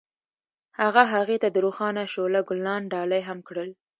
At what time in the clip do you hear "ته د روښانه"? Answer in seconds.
1.43-2.03